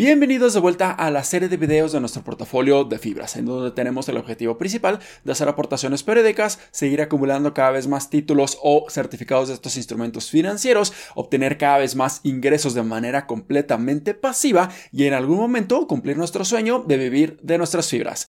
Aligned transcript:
Bienvenidos 0.00 0.54
de 0.54 0.60
vuelta 0.60 0.92
a 0.92 1.10
la 1.10 1.22
serie 1.24 1.50
de 1.50 1.58
videos 1.58 1.92
de 1.92 2.00
nuestro 2.00 2.24
portafolio 2.24 2.84
de 2.84 2.98
fibras, 2.98 3.36
en 3.36 3.44
donde 3.44 3.70
tenemos 3.70 4.08
el 4.08 4.16
objetivo 4.16 4.56
principal 4.56 4.98
de 5.24 5.32
hacer 5.32 5.46
aportaciones 5.46 6.02
periódicas, 6.02 6.58
seguir 6.70 7.02
acumulando 7.02 7.52
cada 7.52 7.72
vez 7.72 7.86
más 7.86 8.08
títulos 8.08 8.56
o 8.62 8.86
certificados 8.88 9.48
de 9.48 9.54
estos 9.56 9.76
instrumentos 9.76 10.30
financieros, 10.30 10.94
obtener 11.14 11.58
cada 11.58 11.76
vez 11.76 11.96
más 11.96 12.20
ingresos 12.22 12.72
de 12.72 12.82
manera 12.82 13.26
completamente 13.26 14.14
pasiva 14.14 14.70
y 14.90 15.04
en 15.04 15.12
algún 15.12 15.36
momento 15.36 15.86
cumplir 15.86 16.16
nuestro 16.16 16.46
sueño 16.46 16.82
de 16.88 16.96
vivir 16.96 17.38
de 17.42 17.58
nuestras 17.58 17.86
fibras. 17.90 18.30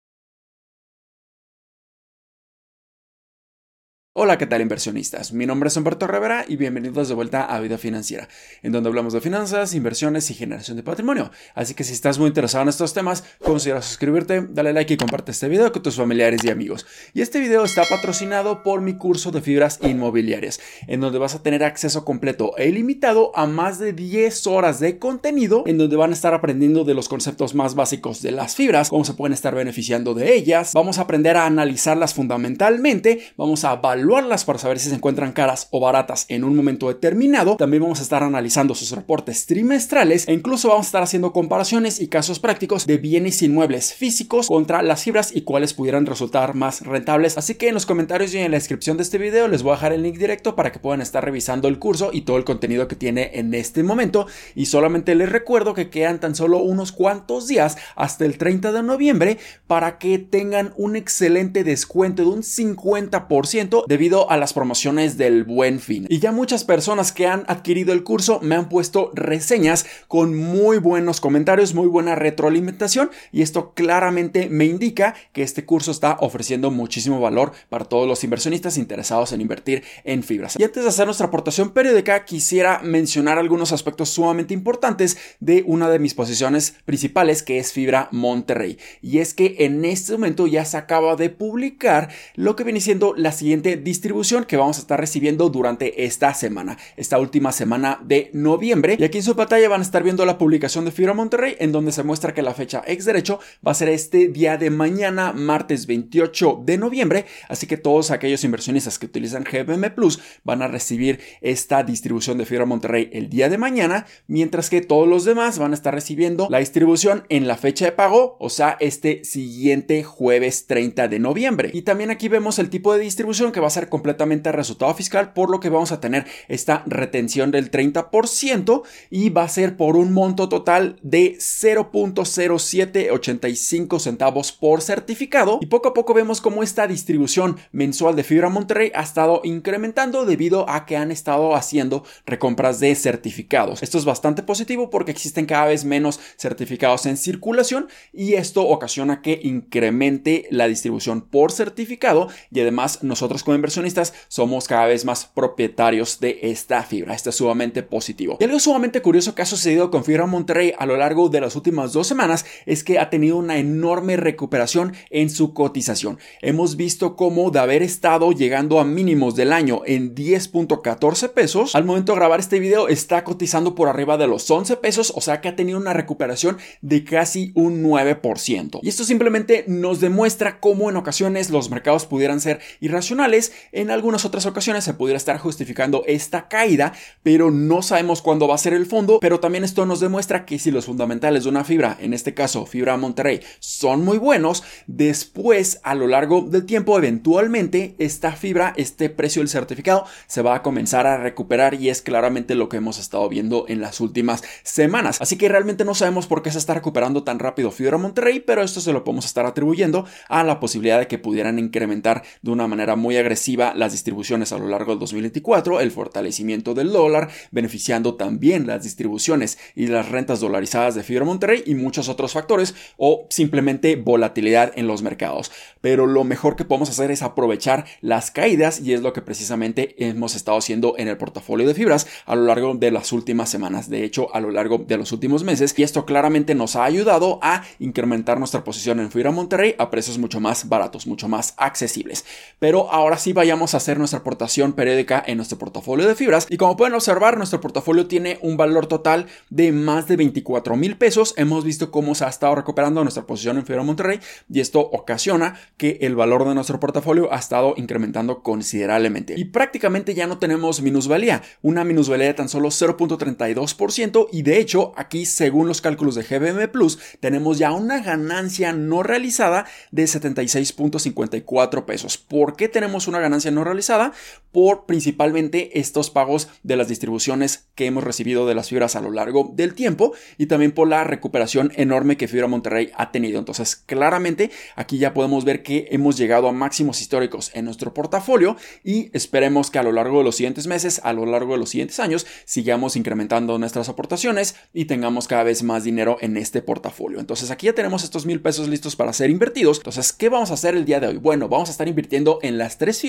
Hola, 4.17 4.39
¿qué 4.39 4.46
tal 4.46 4.61
inversionistas? 4.61 5.33
Mi 5.33 5.45
nombre 5.45 5.67
es 5.67 5.77
Humberto 5.77 6.07
Rivera 6.07 6.45
y 6.46 6.55
bienvenidos 6.55 7.09
de 7.09 7.17
vuelta 7.17 7.46
a 7.46 7.59
Vida 7.59 7.79
Financiera, 7.79 8.29
en 8.63 8.71
donde 8.71 8.89
hablamos 8.89 9.13
de 9.13 9.21
finanzas, 9.21 9.75
inversiones 9.75 10.31
y 10.31 10.35
generación 10.35 10.77
de 10.77 10.85
patrimonio. 10.85 11.33
Así 11.57 11.75
que 11.75 11.83
si 11.83 11.95
estás 11.95 12.21
muy 12.21 12.29
interesado 12.29 12.63
en 12.63 12.69
estos 12.69 12.95
temas, 12.95 13.25
considera 13.43 13.82
suscribirte, 13.82 14.46
dale 14.49 14.72
like 14.72 14.95
y 14.95 14.96
comparte 14.96 15.32
este 15.32 15.49
video 15.49 15.72
con 15.72 15.82
tus 15.82 15.96
familiares 15.96 16.45
y 16.45 16.50
amigos. 16.50 16.86
Y 17.13 17.22
este 17.22 17.41
video 17.41 17.64
está 17.64 17.82
patrocinado 17.91 18.63
por 18.63 18.82
mi 18.82 18.95
curso 18.95 19.32
de 19.32 19.41
fibras 19.41 19.81
inmobiliarias, 19.82 20.61
en 20.86 21.00
donde 21.00 21.19
vas 21.19 21.35
a 21.35 21.43
tener 21.43 21.64
acceso 21.64 22.05
completo 22.05 22.57
e 22.57 22.69
ilimitado 22.69 23.36
a 23.36 23.49
más 23.49 23.81
de 23.81 23.94
10 23.94 24.46
horas 24.46 24.79
de 24.79 25.00
contenido, 25.00 25.64
en 25.67 25.77
donde 25.77 25.96
van 25.96 26.11
a 26.11 26.14
estar 26.14 26.35
aprendiendo 26.35 26.85
de 26.85 26.94
los 26.94 27.08
conceptos 27.08 27.57
más 27.57 27.75
básicos 27.75 28.22
de 28.22 28.31
las 28.31 28.55
fibras, 28.55 28.91
cómo 28.91 29.05
se 29.05 29.14
pueden 29.14 29.33
estar 29.33 29.57
beneficiando 29.57 30.14
de 30.14 30.36
ellas, 30.36 30.71
vamos 30.72 30.99
a 30.99 31.03
aprender 31.03 31.36
a 31.36 31.46
analizarlas 31.46 32.14
fundamentalmente, 32.14 33.33
vamos 33.36 33.64
a 33.64 33.72
evaluar 33.72 34.03
evaluarlas 34.05 34.44
para 34.44 34.58
saber 34.58 34.78
si 34.78 34.91
se 34.91 34.94
encuentran 34.94 35.33
caras 35.33 35.69
o 35.70 35.81
baratas 35.81 36.27
en 36.28 36.44
un 36.44 36.55
momento 36.55 36.89
determinado. 36.89 37.56
También 37.56 37.83
vamos 37.83 38.00
a 38.00 38.03
estar 38.03 38.22
analizando 38.22 38.75
sus 38.75 38.91
reportes 38.91 39.47
trimestrales 39.47 40.28
e 40.28 40.34
incluso 40.34 40.69
vamos 40.69 40.86
a 40.86 40.89
estar 40.89 41.03
haciendo 41.03 41.33
comparaciones 41.33 41.98
y 42.00 42.08
casos 42.08 42.39
prácticos 42.39 42.86
de 42.86 42.98
bienes 42.98 43.41
inmuebles 43.41 43.94
físicos 43.94 44.48
contra 44.48 44.83
las 44.83 45.05
fibras 45.05 45.34
y 45.34 45.41
cuáles 45.41 45.72
pudieran 45.72 46.05
resultar 46.05 46.55
más 46.55 46.82
rentables. 46.82 47.38
Así 47.38 47.55
que 47.55 47.69
en 47.69 47.75
los 47.75 47.86
comentarios 47.86 48.34
y 48.34 48.38
en 48.38 48.50
la 48.50 48.58
descripción 48.58 48.98
de 48.98 49.05
este 49.05 49.16
video 49.16 49.48
les 49.48 49.62
voy 49.62 49.72
a 49.72 49.77
dejar 49.77 49.94
el 49.94 50.02
link 50.02 50.19
directo 50.19 50.55
para 50.55 50.70
que 50.70 50.80
puedan 50.80 51.00
estar 51.00 51.25
revisando 51.25 51.66
el 51.66 51.78
curso 51.78 52.10
y 52.12 52.22
todo 52.22 52.36
el 52.36 52.44
contenido 52.44 52.86
que 52.88 52.97
tiene 52.97 53.30
en 53.34 53.55
este 53.55 53.82
momento. 53.82 54.27
Y 54.55 54.66
solamente 54.66 55.14
les 55.14 55.30
recuerdo 55.30 55.72
que 55.72 55.88
quedan 55.88 56.20
tan 56.20 56.34
solo 56.34 56.58
unos 56.58 56.92
cuantos 56.92 57.48
días 57.48 57.78
hasta 57.97 58.27
el 58.27 58.36
30 58.36 58.70
de 58.70 58.82
noviembre 58.82 59.38
para 59.66 59.98
que 59.98 60.19
tengan 60.19 60.75
un 60.77 60.94
excelente 60.94 61.64
descuento 61.64 62.22
de 62.22 62.28
un 62.28 62.42
50% 62.42 63.86
de 63.86 63.94
debido 63.95 64.28
a 64.28 64.37
las 64.37 64.53
promociones 64.53 65.19
del 65.19 65.45
buen 65.45 65.78
fin. 65.78 66.06
Y 66.09 66.19
ya 66.19 66.33
muchas 66.33 66.64
personas 66.64 67.12
que 67.12 67.28
han 67.28 67.45
adquirido 67.47 67.92
el 67.92 68.03
curso 68.03 68.41
me 68.42 68.56
han 68.56 68.69
puesto 68.69 69.12
reseñas 69.14 69.87
con 70.09 70.34
muy 70.34 70.78
buenos 70.78 71.20
comentarios, 71.20 71.75
muy 71.75 71.87
buena 71.87 72.17
retroalimentación 72.17 73.12
y 73.31 73.42
esto 73.42 73.72
claramente 73.72 74.48
me 74.48 74.65
indica 74.65 75.15
que 75.33 75.45
este 75.45 75.65
curso 75.65 75.92
está 75.92 76.17
ofreciendo 76.19 76.72
muchísimo 76.72 77.20
valor 77.20 77.53
para 77.69 77.84
todos 77.84 78.09
los 78.09 78.25
inversionistas 78.25 78.78
interesados 78.78 79.33
en 79.33 79.41
invertir 79.41 79.84
en 80.03 80.25
fibras. 80.25 80.56
Y 80.59 80.65
antes 80.65 80.83
de 80.83 80.89
hacer 80.89 81.06
nuestra 81.06 81.28
aportación 81.28 81.70
periódica, 81.70 82.25
quisiera 82.25 82.81
mencionar 82.83 83.39
algunos 83.39 83.70
aspectos 83.70 84.09
sumamente 84.09 84.55
importantes 84.55 85.17
de 85.39 85.62
una 85.69 85.89
de 85.89 86.00
mis 86.00 86.15
posiciones 86.15 86.75
principales 86.84 87.45
que 87.45 87.61
es 87.61 87.72
Fibra 87.72 88.09
Monterrey. 88.11 88.77
Y 89.03 89.19
es 89.19 89.34
que 89.34 89.55
en 89.61 89.84
este 89.84 90.15
momento 90.15 90.48
ya 90.48 90.65
se 90.65 90.78
acaba 90.78 91.15
de 91.15 91.31
publicar 91.31 92.09
lo 92.34 92.56
que 92.56 92.65
viene 92.65 92.81
siendo 92.81 93.15
la 93.17 93.31
siguiente 93.31 93.83
distribución 93.84 94.44
que 94.44 94.56
vamos 94.56 94.78
a 94.78 94.80
estar 94.80 94.98
recibiendo 94.98 95.48
durante 95.50 96.04
esta 96.04 96.34
semana, 96.34 96.77
esta 96.96 97.18
última 97.18 97.52
semana 97.52 98.00
de 98.02 98.30
noviembre. 98.32 98.96
Y 98.98 99.04
aquí 99.04 99.18
en 99.18 99.24
su 99.24 99.36
pantalla 99.36 99.68
van 99.68 99.80
a 99.80 99.84
estar 99.84 100.02
viendo 100.02 100.24
la 100.24 100.38
publicación 100.38 100.84
de 100.84 100.91
Fibra 100.91 101.14
Monterrey, 101.14 101.56
en 101.60 101.70
donde 101.70 101.92
se 101.92 102.02
muestra 102.02 102.34
que 102.34 102.42
la 102.42 102.54
fecha 102.54 102.82
ex 102.86 103.04
derecho 103.04 103.38
va 103.66 103.72
a 103.72 103.74
ser 103.74 103.91
este 103.91 104.28
día 104.28 104.56
de 104.56 104.70
mañana, 104.70 105.32
martes 105.32 105.86
28 105.86 106.62
de 106.64 106.78
noviembre. 106.78 107.26
Así 107.48 107.66
que 107.66 107.76
todos 107.76 108.10
aquellos 108.10 108.42
inversionistas 108.42 108.98
que 108.98 109.06
utilizan 109.06 109.44
GBM 109.44 109.94
Plus 109.94 110.19
van 110.42 110.62
a 110.62 110.69
recibir 110.69 111.20
esta 111.42 111.82
distribución 111.82 112.38
de 112.38 112.47
Fibra 112.47 112.66
Monterrey 112.66 113.10
el 113.12 113.28
día 113.28 113.48
de 113.48 113.59
mañana, 113.59 114.06
mientras 114.26 114.70
que 114.70 114.80
todos 114.80 115.06
los 115.06 115.25
demás 115.25 115.59
van 115.59 115.72
a 115.72 115.75
estar 115.75 115.94
recibiendo 115.94 116.48
la 116.50 116.59
distribución 116.59 117.25
en 117.28 117.47
la 117.47 117.56
fecha 117.56 117.84
de 117.84 117.92
pago, 117.92 118.36
o 118.41 118.48
sea, 118.48 118.76
este 118.80 119.25
siguiente 119.25 120.03
jueves 120.04 120.66
30 120.66 121.09
de 121.09 121.19
noviembre. 121.19 121.70
Y 121.75 121.82
también 121.82 122.10
aquí 122.10 122.28
vemos 122.28 122.59
el 122.59 122.70
tipo 122.70 122.94
de 122.94 123.00
distribución 123.00 123.53
que 123.53 123.60
va 123.60 123.66
a 123.66 123.70
ser 123.74 123.88
completamente 123.88 124.52
resultado 124.52 124.94
fiscal, 124.94 125.32
por 125.32 125.50
lo 125.50 125.58
que 125.60 125.68
vamos 125.68 125.92
a 125.92 126.00
tener 126.00 126.26
esta 126.48 126.82
retención 126.86 127.50
del 127.50 127.70
30% 127.70 128.82
y 129.10 129.28
va 129.30 129.42
a 129.42 129.48
ser 129.48 129.76
por 129.76 129.96
un 129.96 130.12
monto 130.12 130.48
total 130.48 130.96
de 131.02 131.36
0.0785 131.38 133.98
centavos 133.98 134.52
por 134.52 134.80
certificado. 134.80 135.58
Y 135.60 135.66
poco 135.66 135.88
a 135.88 135.94
poco 135.94 136.14
vemos 136.14 136.40
cómo 136.40 136.62
esta 136.62 136.86
distribución 136.86 137.56
mensual 137.72 138.14
de 138.16 138.24
Fibra 138.24 138.48
Monterrey 138.48 138.90
ha 138.94 139.02
estado 139.02 139.40
incrementando 139.44 140.24
debido 140.24 140.68
a 140.70 140.86
que 140.86 140.96
han 140.96 141.10
estado 141.10 141.54
haciendo 141.54 142.04
recompras 142.26 142.80
de 142.80 142.94
certificados. 142.94 143.82
Esto 143.82 143.98
es 143.98 144.04
bastante 144.04 144.42
positivo 144.42 144.91
porque 144.91 145.10
existen 145.10 145.46
cada 145.46 145.66
vez 145.66 145.84
menos 145.84 146.20
certificados 146.38 147.06
en 147.06 147.16
circulación 147.16 147.88
y 148.12 148.34
esto 148.34 148.66
ocasiona 148.66 149.22
que 149.22 149.41
incremente 149.42 150.46
la 150.50 150.68
distribución 150.68 151.22
por 151.22 151.52
certificado 151.52 152.28
y 152.50 152.60
además 152.60 153.02
nosotros 153.02 153.42
inversionistas 153.54 154.15
somos 154.28 154.69
cada 154.69 154.87
vez 154.87 155.04
más 155.04 155.26
propietarios 155.26 156.20
de 156.20 156.38
esta 156.42 156.82
fibra. 156.82 157.15
Esto 157.15 157.31
es 157.31 157.37
sumamente 157.37 157.82
positivo. 157.82 158.37
Y 158.41 158.44
algo 158.44 158.59
sumamente 158.60 159.03
curioso 159.03 159.34
que 159.34 159.42
ha 159.42 159.47
sucedido 159.47 159.91
con 159.91 160.04
Fibra 160.04 160.26
Monterrey 160.26 160.72
a 160.78 160.87
lo 160.87 160.97
largo 160.97 161.28
de 161.28 161.41
las 161.41 161.56
últimas 161.56 161.92
dos 161.92 162.06
semanas 162.06 162.44
es 162.66 162.84
que 162.84 162.98
ha 162.98 163.10
tenido 163.10 163.37
una 163.37 163.59
enorme 163.59 164.16
recuperación 164.16 164.94
en 165.10 165.31
su 165.31 165.54
cotización. 165.54 166.19
Hemos 166.42 166.76
visto 166.76 167.16
cómo 167.16 167.50
de 167.50 167.60
haber 167.60 167.82
estado 167.82 168.32
llegando 168.32 168.81
a 168.81 168.84
mínimos 168.84 169.34
del 169.37 169.53
año 169.53 169.82
en 169.86 170.15
10.14 170.15 171.31
pesos, 171.31 171.75
al 171.75 171.84
momento 171.84 172.12
de 172.12 172.19
grabar 172.19 172.41
este 172.41 172.59
video 172.59 172.88
está 172.88 173.25
cotizando 173.25 173.75
por 173.75 173.88
arriba 173.88 174.16
de 174.16 174.26
los 174.26 174.50
11 174.50 174.76
pesos, 174.76 175.12
o 175.15 175.21
sea 175.21 175.41
que 175.41 175.48
ha 175.48 175.56
tenido 175.56 175.78
una 175.78 175.92
recuperación 175.92 176.59
de 176.81 177.04
casi 177.04 177.53
un 177.54 177.82
9%. 177.82 178.81
Y 178.82 178.88
esto 178.88 179.04
simplemente 179.04 179.65
nos 179.69 180.00
demuestra 180.00 180.60
cómo 180.60 180.91
en 180.91 180.97
ocasiones 180.97 181.50
los 181.50 181.71
mercados 181.71 182.06
pudieran 182.06 182.41
ser 182.41 182.60
irracionales 182.81 183.44
en 183.72 183.91
algunas 183.91 184.25
otras 184.25 184.47
ocasiones 184.47 184.84
se 184.84 184.94
pudiera 184.94 185.16
estar 185.16 185.38
justificando 185.38 186.05
esta 186.06 186.49
caída, 186.49 186.93
pero 187.22 187.50
no 187.50 187.82
sabemos 187.82 188.22
cuándo 188.22 188.49
va 188.49 188.55
a 188.55 188.59
ser 188.59 188.72
el 188.72 188.87
fondo, 188.87 189.19
pero 189.21 189.41
también 189.41 189.65
esto 189.65 189.87
nos 189.87 190.00
demuestra 190.00 190.44
que 190.44 190.59
si 190.59 190.71
los 190.71 190.87
fundamentales 190.87 191.44
de 191.44 191.50
una 191.50 191.65
fibra, 191.65 191.97
en 192.00 192.15
este 192.15 192.34
caso 192.34 192.66
fibra 192.66 192.97
Monterrey, 192.97 193.41
son 193.60 194.04
muy 194.04 194.19
buenos, 194.19 194.62
después 194.87 195.81
a 195.83 195.94
lo 195.94 196.06
largo 196.06 196.43
del 196.43 196.66
tiempo 196.66 196.97
eventualmente 196.99 197.94
esta 197.99 198.33
fibra, 198.33 198.72
este 198.77 199.10
precio 199.10 199.41
del 199.41 199.49
certificado 199.49 200.06
se 200.27 200.43
va 200.43 200.56
a 200.56 200.62
comenzar 200.62 201.06
a 201.06 201.16
recuperar 201.16 201.75
y 201.75 201.88
es 201.88 202.03
claramente 202.03 202.54
lo 202.54 202.69
que 202.69 202.78
hemos 202.78 202.99
estado 202.99 203.28
viendo 203.28 203.66
en 203.69 203.81
las 203.81 204.00
últimas 204.00 204.43
semanas. 204.62 205.21
Así 205.21 205.37
que 205.37 205.49
realmente 205.49 205.84
no 205.84 205.94
sabemos 205.94 206.27
por 206.27 206.43
qué 206.43 206.50
se 206.50 206.59
está 206.59 206.75
recuperando 206.75 207.25
tan 207.25 207.38
rápido 207.38 207.71
fibra 207.71 207.99
Monterrey, 207.99 208.41
pero 208.41 208.62
esto 208.62 208.81
se 208.81 208.93
lo 208.93 209.04
podemos 209.04 209.25
estar 209.27 209.47
atribuyendo 209.47 210.06
a 210.28 210.44
la 210.44 210.60
posibilidad 210.60 210.99
de 210.99 211.06
que 211.06 211.19
pudieran 211.19 211.59
incrementar 211.59 212.22
de 212.43 212.50
una 212.50 212.66
manera 212.66 212.97
muy 212.97 213.16
agresiva 213.16 213.34
las 213.75 213.93
distribuciones 213.93 214.53
a 214.53 214.59
lo 214.59 214.69
largo 214.69 214.93
del 214.93 214.99
2024, 215.00 215.81
el 215.81 215.91
fortalecimiento 215.91 216.75
del 216.75 216.93
dólar, 216.93 217.31
beneficiando 217.50 218.15
también 218.15 218.67
las 218.67 218.83
distribuciones 218.83 219.59
y 219.75 219.87
las 219.87 220.09
rentas 220.09 220.41
dolarizadas 220.41 220.95
de 220.95 221.03
Fibra 221.03 221.25
Monterrey 221.25 221.62
y 221.67 221.75
muchos 221.75 222.09
otros 222.09 222.33
factores 222.33 222.75
o 222.97 223.27
simplemente 223.31 223.97
volatilidad 223.97 224.72
en 224.77 224.87
los 224.87 225.03
mercados. 225.03 225.50
Pero 225.81 226.06
lo 226.06 226.25
mejor 226.25 226.56
que 226.56 226.65
podemos 226.65 226.91
hacer 226.91 227.11
es 227.11 227.22
aprovechar 227.22 227.84
las 228.00 228.31
caídas 228.31 228.81
y 228.81 228.93
es 228.93 229.03
lo 229.03 229.12
que 229.12 229.22
precisamente 229.22 229.95
hemos 229.99 230.34
estado 230.34 230.59
haciendo 230.59 230.95
en 230.99 231.09
el 231.09 231.16
portafolio 231.16 231.66
de 231.66 231.75
fibras 231.75 232.06
a 232.27 232.34
lo 232.34 232.43
largo 232.43 232.75
de 232.75 232.91
las 232.91 233.12
últimas 233.12 233.51
semanas, 233.51 233.89
de 233.91 234.05
hecho 234.05 234.34
a 234.34 234.41
lo 234.41 234.51
largo 234.51 234.78
de 234.78 234.97
los 234.97 235.12
últimos 235.12 235.45
meses 235.45 235.75
y 235.77 235.83
esto 235.83 236.05
claramente 236.05 236.55
nos 236.55 236.77
ha 236.77 236.84
ayudado 236.84 237.39
a 237.43 237.65
incrementar 237.78 238.39
nuestra 238.39 238.65
posición 238.65 239.01
en 239.01 239.10
Fibra 239.10 239.30
Monterrey 239.30 239.75
a 239.78 239.91
precios 239.91 240.19
mucho 240.19 240.41
más 240.41 240.69
baratos, 240.69 241.07
mucho 241.07 241.28
más 241.28 241.54
accesibles. 241.57 242.25
Pero 242.59 242.91
ahora 242.91 243.16
sí 243.24 243.32
vayamos 243.32 243.72
a 243.72 243.78
hacer 243.78 243.97
nuestra 243.97 244.18
aportación 244.18 244.74
periódica 244.74 245.24
en 245.26 245.38
nuestro 245.38 245.56
portafolio 245.56 246.06
de 246.06 246.15
fibras. 246.15 246.47
Y 246.50 246.59
como 246.59 246.76
pueden 246.76 246.92
observar, 246.92 247.38
nuestro 247.38 247.59
portafolio 247.59 248.06
tiene 248.06 248.38
un 248.42 248.59
valor 248.59 248.86
total 248.86 249.28
de 249.48 249.72
más 249.72 250.06
de 250.06 250.16
24 250.16 250.76
mil 250.76 250.98
pesos. 250.98 251.32
Hemos 251.38 251.65
visto 251.65 251.91
cómo 251.91 252.15
se 252.15 252.26
ha 252.26 252.28
estado 252.28 252.54
recuperando 252.54 253.03
nuestra 253.03 253.24
posición 253.24 253.56
en 253.56 253.65
Fibra 253.65 253.82
Monterrey 253.82 254.21
y 254.53 254.60
esto 254.60 254.80
ocasiona 254.80 255.59
que 255.78 255.97
el 256.03 256.17
valor 256.17 256.47
de 256.47 256.55
nuestro 256.55 256.79
portafolio 256.79 257.32
ha 257.32 257.38
estado 257.38 257.73
incrementando 257.79 258.43
considerablemente. 258.43 259.37
Y 259.38 259.47
prácticamente 259.47 260.12
ya 260.12 260.27
no 260.27 260.37
tenemos 260.37 260.82
minusvalía, 260.82 261.41
una 261.62 261.82
minusvalía 261.82 262.27
de 262.27 262.35
tan 262.35 262.50
solo 262.50 262.69
0.32% 262.69 264.29
y 264.32 264.43
de 264.43 264.59
hecho 264.59 264.93
aquí 264.97 265.25
según 265.25 265.67
los 265.67 265.81
cálculos 265.81 266.15
de 266.15 266.25
GBM 266.25 266.69
Plus 266.69 266.99
tenemos 267.20 267.56
ya 267.56 267.73
una 267.73 268.03
ganancia 268.03 268.75
no 268.75 269.03
realizada 269.03 269.65
de 269.93 270.05
76.54 270.05 271.87
pesos. 271.87 272.19
¿Por 272.19 272.55
qué 272.56 272.69
tenemos 272.69 273.09
una 273.09 273.14
una 273.15 273.23
ganancia 273.23 273.51
no 273.51 273.65
realizada 273.65 274.13
por 274.53 274.87
principalmente 274.87 275.81
estos 275.81 276.11
pagos 276.11 276.49
de 276.63 276.77
las 276.77 276.87
distribuciones 276.87 277.67
que 277.75 277.87
hemos 277.87 278.05
recibido 278.05 278.47
de 278.47 278.55
las 278.55 278.69
fibras 278.69 278.95
a 278.95 279.01
lo 279.01 279.11
largo 279.11 279.51
del 279.55 279.75
tiempo 279.75 280.13
y 280.39 280.47
también 280.47 280.71
por 280.71 280.87
la 280.87 281.03
recuperación 281.03 281.73
enorme 281.75 282.17
que 282.17 282.29
Fibra 282.29 282.47
Monterrey 282.47 282.93
ha 282.95 283.11
tenido. 283.11 283.41
Entonces, 283.41 283.75
claramente 283.75 284.53
aquí 284.77 284.99
ya 284.99 285.13
podemos 285.13 285.45
ver 285.45 285.65
que 285.65 285.89
hemos 285.91 286.17
llegado 286.17 286.49
a 286.49 286.53
máximos 286.53 287.01
históricos 287.01 287.51
en 287.55 287.65
nuestro 287.65 287.93
portafolio 287.95 288.57
y 288.85 289.11
esperemos 289.13 289.71
que 289.71 289.81
a 289.81 289.83
lo 289.83 289.91
largo 289.91 290.19
de 290.19 290.25
los 290.25 290.37
siguientes 290.37 290.69
meses, 290.69 291.01
a 291.03 291.13
lo 291.13 291.27
largo 291.27 291.55
de 291.55 291.59
los 291.59 291.71
siguientes 291.71 291.99
años, 291.99 292.27
sigamos 292.45 292.95
incrementando 292.95 293.59
nuestras 293.59 293.89
aportaciones 293.89 294.55
y 294.73 294.85
tengamos 294.85 295.27
cada 295.27 295.43
vez 295.43 295.65
más 295.65 295.85
dinero 295.85 296.17
en 296.21 296.37
este 296.37 296.63
portafolio. 296.63 297.19
Entonces, 297.19 297.51
aquí 297.51 297.67
ya 297.67 297.75
tenemos 297.75 298.05
estos 298.05 298.25
mil 298.25 298.41
pesos 298.41 298.69
listos 298.69 298.95
para 298.95 299.13
ser 299.13 299.31
invertidos. 299.31 299.79
Entonces, 299.79 300.13
¿qué 300.13 300.29
vamos 300.29 300.51
a 300.51 300.55
hacer 300.55 300.77
el 300.77 300.85
día 300.85 301.01
de 301.01 301.09
hoy? 301.09 301.17
Bueno, 301.17 301.49
vamos 301.49 301.69
a 301.69 301.73
estar 301.73 301.89
invirtiendo 301.89 302.39
en 302.43 302.57
las 302.57 302.79
tres 302.79 303.04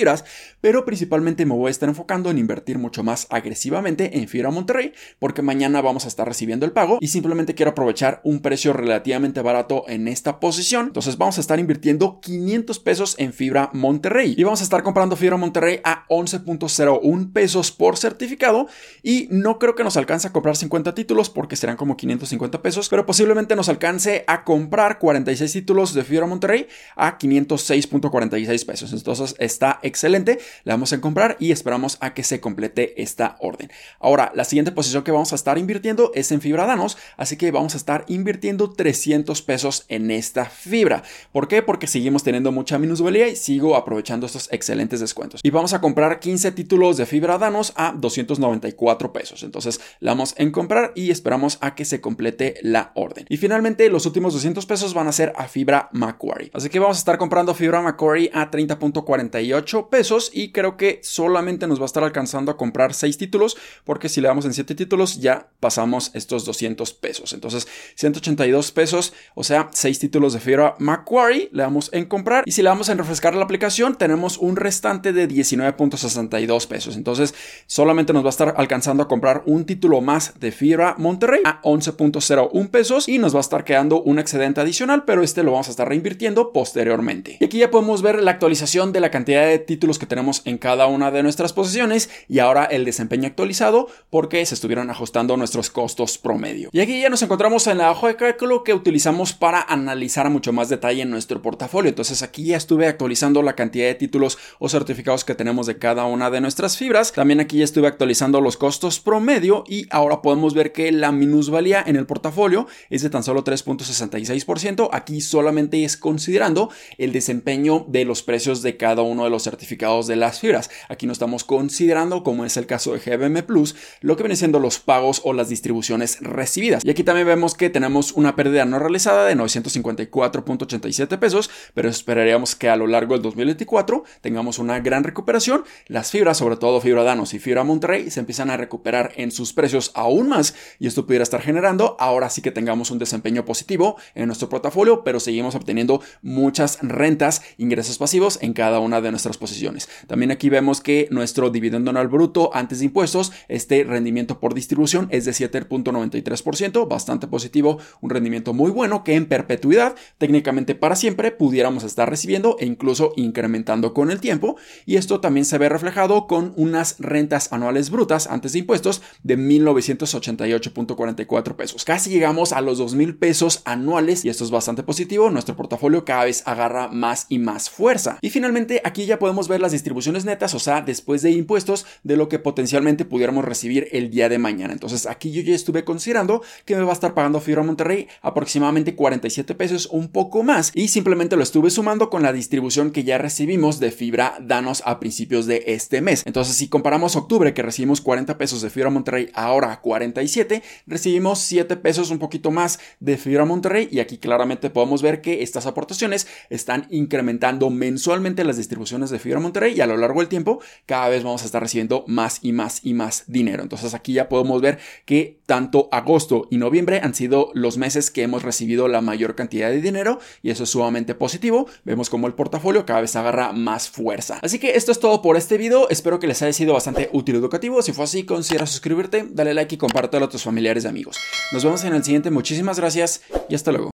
pero 0.60 0.84
principalmente 0.84 1.46
me 1.46 1.54
voy 1.54 1.68
a 1.68 1.70
estar 1.70 1.88
enfocando 1.88 2.30
en 2.30 2.38
invertir 2.38 2.78
mucho 2.78 3.02
más 3.02 3.26
agresivamente 3.30 4.18
en 4.18 4.28
Fibra 4.28 4.50
Monterrey, 4.50 4.92
porque 5.18 5.42
mañana 5.42 5.80
vamos 5.80 6.04
a 6.04 6.08
estar 6.08 6.26
recibiendo 6.26 6.66
el 6.66 6.72
pago 6.72 6.98
y 7.00 7.08
simplemente 7.08 7.54
quiero 7.54 7.70
aprovechar 7.72 8.20
un 8.24 8.40
precio 8.40 8.72
relativamente 8.72 9.40
barato 9.42 9.84
en 9.88 10.08
esta 10.08 10.40
posición. 10.40 10.86
Entonces 10.86 11.18
vamos 11.18 11.38
a 11.38 11.40
estar 11.40 11.58
invirtiendo 11.58 12.20
500 12.20 12.78
pesos 12.80 13.14
en 13.18 13.32
Fibra 13.32 13.70
Monterrey 13.72 14.34
y 14.36 14.44
vamos 14.44 14.60
a 14.60 14.64
estar 14.64 14.82
comprando 14.82 15.16
Fibra 15.16 15.36
Monterrey 15.36 15.80
a 15.84 16.06
11.01 16.08 17.32
pesos 17.32 17.72
por 17.72 17.96
certificado 17.96 18.68
y 19.02 19.28
no 19.30 19.58
creo 19.58 19.74
que 19.74 19.84
nos 19.84 19.96
alcance 19.96 20.28
a 20.28 20.32
comprar 20.32 20.56
50 20.56 20.94
títulos 20.94 21.30
porque 21.30 21.56
serán 21.56 21.76
como 21.76 21.96
550 21.96 22.62
pesos, 22.62 22.88
pero 22.88 23.06
posiblemente 23.06 23.56
nos 23.56 23.68
alcance 23.68 24.24
a 24.26 24.44
comprar 24.44 24.98
46 24.98 25.52
títulos 25.52 25.94
de 25.94 26.04
Fibra 26.04 26.26
Monterrey 26.26 26.66
a 26.94 27.18
506.46 27.18 28.66
pesos. 28.66 28.92
Entonces 28.92 29.34
está 29.38 29.78
excelente, 29.86 30.38
le 30.64 30.72
vamos 30.72 30.92
a 30.92 31.00
comprar 31.00 31.36
y 31.38 31.52
esperamos 31.52 31.98
a 32.00 32.14
que 32.14 32.22
se 32.22 32.40
complete 32.40 33.00
esta 33.02 33.36
orden. 33.40 33.70
Ahora, 34.00 34.32
la 34.34 34.44
siguiente 34.44 34.72
posición 34.72 35.04
que 35.04 35.12
vamos 35.12 35.32
a 35.32 35.36
estar 35.36 35.58
invirtiendo 35.58 36.12
es 36.14 36.32
en 36.32 36.40
Fibra 36.40 36.66
Danos, 36.66 36.98
así 37.16 37.36
que 37.36 37.50
vamos 37.50 37.74
a 37.74 37.76
estar 37.76 38.04
invirtiendo 38.08 38.72
300 38.72 39.42
pesos 39.42 39.84
en 39.88 40.10
esta 40.10 40.46
fibra. 40.46 41.02
¿Por 41.32 41.48
qué? 41.48 41.62
Porque 41.62 41.86
seguimos 41.86 42.22
teniendo 42.22 42.52
mucha 42.52 42.78
minusvalía 42.78 43.28
y 43.28 43.36
sigo 43.36 43.76
aprovechando 43.76 44.26
estos 44.26 44.48
excelentes 44.52 45.00
descuentos. 45.00 45.40
Y 45.42 45.50
vamos 45.50 45.72
a 45.72 45.80
comprar 45.80 46.20
15 46.20 46.52
títulos 46.52 46.96
de 46.96 47.06
Fibra 47.06 47.38
Danos 47.38 47.72
a 47.76 47.92
294 47.92 49.12
pesos. 49.12 49.42
Entonces, 49.42 49.80
la 50.00 50.12
vamos 50.12 50.34
en 50.38 50.50
comprar 50.50 50.92
y 50.94 51.10
esperamos 51.10 51.58
a 51.60 51.74
que 51.74 51.84
se 51.84 52.00
complete 52.00 52.54
la 52.62 52.92
orden. 52.94 53.26
Y 53.28 53.36
finalmente, 53.36 53.88
los 53.90 54.06
últimos 54.06 54.32
200 54.34 54.66
pesos 54.66 54.94
van 54.94 55.08
a 55.08 55.12
ser 55.12 55.32
a 55.36 55.48
Fibra 55.48 55.88
Macquarie. 55.92 56.50
Así 56.52 56.68
que 56.68 56.78
vamos 56.78 56.96
a 56.96 57.00
estar 57.00 57.18
comprando 57.18 57.54
Fibra 57.54 57.82
Macquarie 57.82 58.30
a 58.32 58.50
30.48 58.50 59.75
pesos 59.84 60.30
y 60.32 60.52
creo 60.52 60.76
que 60.76 61.00
solamente 61.02 61.66
nos 61.66 61.78
va 61.78 61.84
a 61.84 61.86
estar 61.86 62.02
alcanzando 62.02 62.50
a 62.50 62.56
comprar 62.56 62.94
6 62.94 63.18
títulos 63.18 63.56
porque 63.84 64.08
si 64.08 64.20
le 64.20 64.28
damos 64.28 64.44
en 64.44 64.54
7 64.54 64.74
títulos 64.74 65.20
ya 65.20 65.48
pasamos 65.60 66.10
estos 66.14 66.44
200 66.44 66.92
pesos. 66.94 67.32
Entonces 67.32 67.68
182 67.94 68.72
pesos, 68.72 69.12
o 69.34 69.44
sea 69.44 69.68
6 69.72 69.98
títulos 69.98 70.32
de 70.32 70.40
Fibra 70.40 70.74
Macquarie, 70.78 71.50
le 71.52 71.62
damos 71.62 71.90
en 71.92 72.06
comprar 72.06 72.44
y 72.46 72.52
si 72.52 72.62
le 72.62 72.68
damos 72.68 72.88
en 72.88 72.98
refrescar 72.98 73.34
la 73.34 73.44
aplicación 73.44 73.96
tenemos 73.96 74.38
un 74.38 74.56
restante 74.56 75.12
de 75.12 75.28
19.62 75.28 76.66
pesos. 76.66 76.96
Entonces 76.96 77.34
solamente 77.66 78.12
nos 78.12 78.24
va 78.24 78.28
a 78.28 78.30
estar 78.30 78.54
alcanzando 78.56 79.02
a 79.02 79.08
comprar 79.08 79.42
un 79.46 79.66
título 79.66 80.00
más 80.00 80.40
de 80.40 80.52
Fibra 80.52 80.94
Monterrey 80.98 81.40
a 81.44 81.60
11.01 81.62 82.70
pesos 82.70 83.08
y 83.08 83.18
nos 83.18 83.34
va 83.34 83.38
a 83.38 83.40
estar 83.40 83.64
quedando 83.64 84.02
un 84.02 84.18
excedente 84.18 84.60
adicional, 84.60 85.04
pero 85.04 85.22
este 85.22 85.42
lo 85.42 85.52
vamos 85.52 85.68
a 85.68 85.70
estar 85.70 85.88
reinvirtiendo 85.88 86.52
posteriormente. 86.52 87.36
Y 87.40 87.44
aquí 87.44 87.58
ya 87.58 87.70
podemos 87.70 88.02
ver 88.02 88.22
la 88.22 88.30
actualización 88.32 88.92
de 88.92 89.00
la 89.00 89.10
cantidad 89.10 89.46
de 89.46 89.58
títulos 89.66 89.98
que 89.98 90.06
tenemos 90.06 90.42
en 90.44 90.58
cada 90.58 90.86
una 90.86 91.10
de 91.10 91.22
nuestras 91.22 91.52
posiciones 91.52 92.08
y 92.28 92.38
ahora 92.38 92.64
el 92.64 92.84
desempeño 92.84 93.26
actualizado 93.26 93.88
porque 94.10 94.44
se 94.46 94.54
estuvieron 94.54 94.90
ajustando 94.90 95.36
nuestros 95.36 95.70
costos 95.70 96.18
promedio. 96.18 96.70
Y 96.72 96.80
aquí 96.80 97.00
ya 97.00 97.08
nos 97.08 97.22
encontramos 97.22 97.66
en 97.66 97.78
la 97.78 97.90
hoja 97.90 98.08
de 98.08 98.16
cálculo 98.16 98.64
que 98.64 98.74
utilizamos 98.74 99.32
para 99.32 99.62
analizar 99.62 100.26
a 100.26 100.30
mucho 100.30 100.52
más 100.52 100.68
detalle 100.68 101.02
en 101.02 101.10
nuestro 101.10 101.42
portafolio. 101.42 101.88
Entonces 101.88 102.22
aquí 102.22 102.46
ya 102.46 102.56
estuve 102.56 102.86
actualizando 102.86 103.42
la 103.42 103.54
cantidad 103.54 103.86
de 103.86 103.94
títulos 103.94 104.38
o 104.58 104.68
certificados 104.68 105.24
que 105.24 105.34
tenemos 105.34 105.66
de 105.66 105.78
cada 105.78 106.04
una 106.04 106.30
de 106.30 106.40
nuestras 106.40 106.76
fibras. 106.76 107.12
También 107.12 107.40
aquí 107.40 107.58
ya 107.58 107.64
estuve 107.64 107.88
actualizando 107.88 108.40
los 108.40 108.56
costos 108.56 109.00
promedio 109.00 109.64
y 109.66 109.86
ahora 109.90 110.22
podemos 110.22 110.54
ver 110.54 110.72
que 110.72 110.92
la 110.92 111.12
minusvalía 111.12 111.82
en 111.86 111.96
el 111.96 112.06
portafolio 112.06 112.66
es 112.90 113.02
de 113.02 113.10
tan 113.10 113.22
solo 113.22 113.44
3.66%. 113.44 114.88
Aquí 114.92 115.20
solamente 115.20 115.84
es 115.84 115.96
considerando 115.96 116.70
el 116.98 117.12
desempeño 117.12 117.84
de 117.88 118.04
los 118.04 118.22
precios 118.22 118.62
de 118.62 118.76
cada 118.76 119.02
uno 119.02 119.24
de 119.24 119.30
los 119.30 119.45
certificados 119.46 120.06
de 120.06 120.16
las 120.16 120.40
fibras. 120.40 120.68
Aquí 120.90 121.06
no 121.06 121.12
estamos 121.12 121.44
considerando, 121.44 122.22
como 122.22 122.44
es 122.44 122.58
el 122.58 122.66
caso 122.66 122.92
de 122.92 122.98
GBM 122.98 123.42
Plus, 123.44 123.74
lo 124.02 124.16
que 124.16 124.22
viene 124.22 124.36
siendo 124.36 124.58
los 124.58 124.78
pagos 124.78 125.22
o 125.24 125.32
las 125.32 125.48
distribuciones 125.48 126.18
recibidas. 126.20 126.84
Y 126.84 126.90
aquí 126.90 127.02
también 127.02 127.26
vemos 127.26 127.54
que 127.54 127.70
tenemos 127.70 128.12
una 128.12 128.36
pérdida 128.36 128.64
no 128.64 128.78
realizada 128.78 129.26
de 129.26 129.36
954.87 129.36 131.18
pesos, 131.18 131.50
pero 131.72 131.88
esperaríamos 131.88 132.54
que 132.56 132.68
a 132.68 132.76
lo 132.76 132.86
largo 132.86 133.14
del 133.14 133.22
2024 133.22 134.04
tengamos 134.20 134.58
una 134.58 134.80
gran 134.80 135.04
recuperación. 135.04 135.64
Las 135.86 136.10
fibras, 136.10 136.36
sobre 136.38 136.56
todo 136.56 136.80
fibra 136.80 137.04
Danos 137.04 137.32
y 137.34 137.38
fibra 137.38 137.64
Monterrey, 137.64 138.10
se 138.10 138.20
empiezan 138.20 138.50
a 138.50 138.56
recuperar 138.56 139.12
en 139.16 139.30
sus 139.30 139.52
precios 139.52 139.92
aún 139.94 140.28
más 140.28 140.54
y 140.78 140.86
esto 140.86 141.06
pudiera 141.06 141.22
estar 141.22 141.40
generando 141.40 141.96
ahora 141.98 142.28
sí 142.30 142.42
que 142.42 142.50
tengamos 142.50 142.90
un 142.90 142.98
desempeño 142.98 143.44
positivo 143.44 143.96
en 144.14 144.26
nuestro 144.26 144.48
portafolio, 144.48 145.04
pero 145.04 145.20
seguimos 145.20 145.54
obteniendo 145.54 146.00
muchas 146.22 146.78
rentas, 146.82 147.42
ingresos 147.58 147.98
pasivos 147.98 148.38
en 148.42 148.52
cada 148.52 148.80
una 148.80 149.00
de 149.00 149.10
nuestras 149.10 149.35
posiciones. 149.36 149.88
También 150.06 150.30
aquí 150.30 150.48
vemos 150.48 150.80
que 150.80 151.08
nuestro 151.10 151.50
dividendo 151.50 151.90
anual 151.90 152.08
bruto 152.08 152.50
antes 152.54 152.80
de 152.80 152.86
impuestos, 152.86 153.32
este 153.48 153.84
rendimiento 153.84 154.40
por 154.40 154.54
distribución 154.54 155.08
es 155.10 155.24
de 155.24 155.32
7.93%, 155.32 156.88
bastante 156.88 157.26
positivo, 157.26 157.78
un 158.00 158.10
rendimiento 158.10 158.52
muy 158.52 158.70
bueno 158.70 159.04
que 159.04 159.14
en 159.14 159.26
perpetuidad, 159.26 159.94
técnicamente 160.18 160.74
para 160.74 160.96
siempre, 160.96 161.32
pudiéramos 161.32 161.84
estar 161.84 162.08
recibiendo 162.08 162.56
e 162.58 162.66
incluso 162.66 163.12
incrementando 163.16 163.94
con 163.94 164.10
el 164.10 164.20
tiempo. 164.20 164.56
Y 164.84 164.96
esto 164.96 165.20
también 165.20 165.44
se 165.44 165.58
ve 165.58 165.68
reflejado 165.68 166.26
con 166.26 166.52
unas 166.56 166.96
rentas 166.98 167.52
anuales 167.52 167.90
brutas 167.90 168.26
antes 168.26 168.52
de 168.52 168.60
impuestos 168.60 169.02
de 169.22 169.38
1988.44 169.38 171.56
pesos. 171.56 171.84
Casi 171.84 172.10
llegamos 172.10 172.52
a 172.52 172.60
los 172.60 172.80
2.000 172.80 173.18
pesos 173.18 173.62
anuales 173.64 174.24
y 174.24 174.28
esto 174.28 174.44
es 174.44 174.50
bastante 174.50 174.82
positivo. 174.82 175.30
Nuestro 175.30 175.56
portafolio 175.56 176.04
cada 176.04 176.24
vez 176.24 176.42
agarra 176.46 176.88
más 176.88 177.26
y 177.28 177.38
más 177.38 177.70
fuerza. 177.70 178.18
Y 178.20 178.30
finalmente 178.30 178.80
aquí 178.84 179.06
ya 179.06 179.18
podemos 179.18 179.25
ver 179.48 179.60
las 179.60 179.72
distribuciones 179.72 180.24
netas, 180.24 180.54
o 180.54 180.58
sea, 180.58 180.80
después 180.80 181.22
de 181.22 181.30
impuestos, 181.30 181.86
de 182.02 182.16
lo 182.16 182.28
que 182.28 182.38
potencialmente 182.38 183.04
pudiéramos 183.04 183.44
recibir 183.44 183.88
el 183.92 184.10
día 184.10 184.28
de 184.28 184.38
mañana. 184.38 184.72
Entonces 184.72 185.06
aquí 185.06 185.30
yo 185.32 185.42
ya 185.42 185.54
estuve 185.54 185.84
considerando 185.84 186.42
que 186.64 186.76
me 186.76 186.82
va 186.82 186.90
a 186.90 186.94
estar 186.94 187.14
pagando 187.14 187.40
Fibra 187.40 187.62
Monterrey 187.62 188.08
aproximadamente 188.22 188.94
47 188.94 189.54
pesos, 189.54 189.86
un 189.86 190.08
poco 190.08 190.42
más, 190.42 190.72
y 190.74 190.88
simplemente 190.88 191.36
lo 191.36 191.42
estuve 191.42 191.70
sumando 191.70 192.10
con 192.10 192.22
la 192.22 192.32
distribución 192.32 192.90
que 192.90 193.04
ya 193.04 193.18
recibimos 193.18 193.78
de 193.80 193.90
Fibra 193.90 194.38
Danos 194.40 194.82
a 194.86 194.98
principios 195.00 195.46
de 195.46 195.64
este 195.66 196.00
mes. 196.00 196.22
Entonces 196.26 196.56
si 196.56 196.68
comparamos 196.68 197.16
octubre 197.16 197.54
que 197.54 197.62
recibimos 197.62 198.00
40 198.00 198.38
pesos 198.38 198.62
de 198.62 198.70
Fibra 198.70 198.90
Monterrey 198.90 199.30
ahora 199.34 199.72
a 199.72 199.80
47, 199.80 200.62
recibimos 200.86 201.40
7 201.40 201.76
pesos 201.76 202.10
un 202.10 202.18
poquito 202.18 202.50
más 202.50 202.78
de 203.00 203.16
Fibra 203.16 203.44
Monterrey 203.44 203.88
y 203.90 204.00
aquí 204.00 204.18
claramente 204.18 204.70
podemos 204.70 205.02
ver 205.02 205.20
que 205.20 205.42
estas 205.42 205.66
aportaciones 205.66 206.26
están 206.50 206.86
incrementando 206.90 207.70
mensualmente 207.70 208.44
las 208.44 208.56
distribuciones 208.56 209.10
de 209.16 209.22
Fibra 209.22 209.40
Monterrey 209.40 209.74
y 209.76 209.80
a 209.80 209.86
lo 209.86 209.96
largo 209.96 210.20
del 210.20 210.28
tiempo 210.28 210.60
cada 210.86 211.08
vez 211.08 211.24
vamos 211.24 211.42
a 211.42 211.46
estar 211.46 211.62
recibiendo 211.62 212.04
más 212.06 212.38
y 212.42 212.52
más 212.52 212.80
y 212.84 212.94
más 212.94 213.24
dinero. 213.26 213.62
Entonces 213.62 213.94
aquí 213.94 214.12
ya 214.12 214.28
podemos 214.28 214.60
ver 214.60 214.78
que 215.04 215.40
tanto 215.46 215.88
agosto 215.92 216.46
y 216.50 216.58
noviembre 216.58 217.00
han 217.02 217.14
sido 217.14 217.50
los 217.54 217.78
meses 217.78 218.10
que 218.10 218.22
hemos 218.22 218.42
recibido 218.42 218.88
la 218.88 219.00
mayor 219.00 219.34
cantidad 219.34 219.70
de 219.70 219.80
dinero 219.80 220.18
y 220.42 220.50
eso 220.50 220.64
es 220.64 220.70
sumamente 220.70 221.14
positivo. 221.14 221.66
Vemos 221.84 222.10
como 222.10 222.26
el 222.26 222.34
portafolio 222.34 222.86
cada 222.86 223.00
vez 223.00 223.16
agarra 223.16 223.52
más 223.52 223.88
fuerza. 223.88 224.38
Así 224.42 224.58
que 224.58 224.76
esto 224.76 224.92
es 224.92 225.00
todo 225.00 225.22
por 225.22 225.36
este 225.36 225.56
video. 225.56 225.88
Espero 225.88 226.18
que 226.18 226.26
les 226.26 226.42
haya 226.42 226.52
sido 226.52 226.74
bastante 226.74 227.10
útil 227.12 227.36
y 227.36 227.38
educativo. 227.38 227.82
Si 227.82 227.92
fue 227.92 228.04
así, 228.04 228.24
considera 228.24 228.66
suscribirte, 228.66 229.26
dale 229.30 229.54
like 229.54 229.74
y 229.74 229.78
compártelo 229.78 230.26
a 230.26 230.28
tus 230.28 230.42
familiares 230.42 230.84
y 230.84 230.88
amigos. 230.88 231.16
Nos 231.52 231.64
vemos 231.64 231.84
en 231.84 231.94
el 231.94 232.04
siguiente. 232.04 232.30
Muchísimas 232.30 232.78
gracias 232.78 233.22
y 233.48 233.54
hasta 233.54 233.72
luego. 233.72 233.95